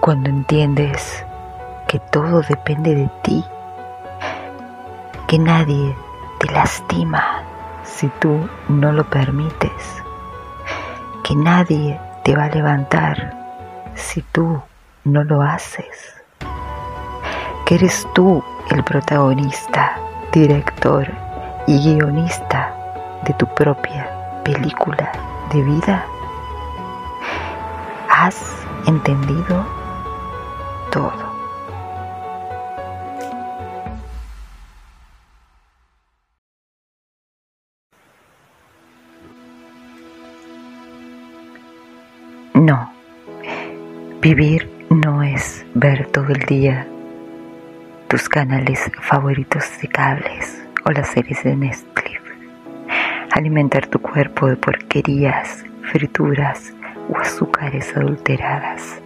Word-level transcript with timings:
cuando 0.00 0.30
entiendes 0.30 1.26
que 1.86 1.98
todo 1.98 2.40
depende 2.40 2.94
de 2.94 3.10
ti, 3.22 3.44
que 5.28 5.38
nadie 5.38 5.94
te 6.38 6.50
lastima 6.52 7.42
si 7.84 8.08
tú 8.18 8.48
no 8.68 8.92
lo 8.92 9.04
permites, 9.04 10.02
que 11.22 11.34
nadie 11.34 12.00
te 12.24 12.34
va 12.34 12.44
a 12.44 12.48
levantar 12.48 13.36
si 13.94 14.22
tú 14.22 14.62
no 15.04 15.22
lo 15.24 15.42
haces, 15.42 16.14
que 17.66 17.74
eres 17.74 18.08
tú 18.14 18.42
el 18.70 18.82
protagonista, 18.82 19.98
director 20.32 21.08
y 21.66 21.78
guionista 21.78 22.74
de 23.24 23.34
tu 23.34 23.46
propia 23.54 24.08
película 24.44 25.12
de 25.52 25.62
vida. 25.62 26.06
¿Has 28.08 28.56
entendido 28.86 29.79
todo? 30.90 31.12
No, 42.54 42.92
vivir 44.20 44.68
no 44.90 45.22
es 45.22 45.64
ver 45.74 46.06
todo 46.08 46.28
el 46.28 46.40
día 46.40 46.86
tus 48.08 48.28
canales 48.28 48.90
favoritos 49.00 49.64
de 49.80 49.88
cables 49.88 50.62
o 50.84 50.90
las 50.90 51.08
series 51.08 51.42
de 51.44 51.56
Netflix. 51.56 52.20
Alimentar 53.32 53.86
tu 53.86 54.00
cuerpo 54.00 54.48
de 54.48 54.56
porquerías, 54.56 55.64
frituras 55.92 56.74
o 57.08 57.16
azúcares 57.18 57.96
adulteradas. 57.96 59.00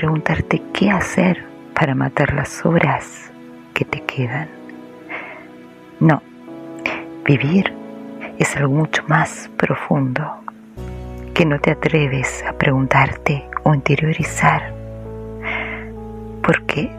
Preguntarte 0.00 0.62
qué 0.72 0.90
hacer 0.90 1.44
para 1.74 1.94
matar 1.94 2.32
las 2.32 2.64
horas 2.64 3.30
que 3.74 3.84
te 3.84 4.00
quedan. 4.04 4.48
No, 6.00 6.22
vivir 7.26 7.74
es 8.38 8.56
algo 8.56 8.72
mucho 8.76 9.02
más 9.08 9.50
profundo 9.58 10.26
que 11.34 11.44
no 11.44 11.60
te 11.60 11.72
atreves 11.72 12.42
a 12.48 12.54
preguntarte 12.54 13.44
o 13.62 13.74
interiorizar. 13.74 14.72
¿Por 16.44 16.64
qué? 16.64 16.90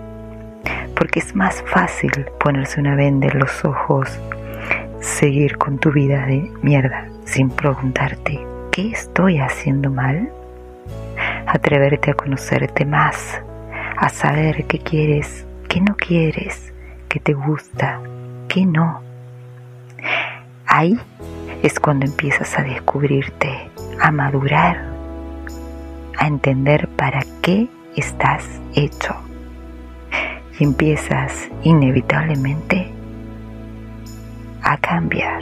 Porque 0.95 1.21
es 1.21 1.35
más 1.35 1.63
fácil 1.65 2.11
ponerse 2.39 2.79
una 2.79 2.93
venda 2.93 3.29
en 3.29 3.39
los 3.39 3.65
ojos, 3.65 4.15
seguir 4.99 5.57
con 5.57 5.79
tu 5.79 5.91
vida 5.91 6.27
de 6.27 6.51
mierda 6.61 7.07
sin 7.25 7.49
preguntarte 7.49 8.45
¿qué 8.71 8.91
estoy 8.91 9.39
haciendo 9.39 9.89
mal? 9.89 10.31
Atreverte 11.45 12.11
a 12.11 12.13
conocerte 12.13 12.85
más, 12.85 13.41
a 13.97 14.09
saber 14.09 14.65
qué 14.65 14.79
quieres, 14.79 15.45
qué 15.67 15.81
no 15.81 15.95
quieres, 15.95 16.73
qué 17.09 17.19
te 17.19 17.33
gusta, 17.33 17.99
qué 18.47 18.65
no. 18.65 19.01
Ahí 20.65 20.97
es 21.63 21.79
cuando 21.79 22.05
empiezas 22.05 22.57
a 22.57 22.63
descubrirte, 22.63 23.69
a 23.99 24.11
madurar, 24.11 24.85
a 26.17 26.27
entender 26.27 26.87
para 26.89 27.21
qué 27.41 27.67
estás 27.95 28.45
hecho. 28.73 29.15
Y 30.59 30.63
empiezas 30.63 31.49
inevitablemente 31.63 32.91
a 34.61 34.77
cambiar. 34.77 35.41